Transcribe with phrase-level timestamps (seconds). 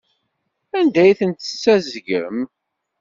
[0.77, 2.39] Anda ay ten-tessaggzem?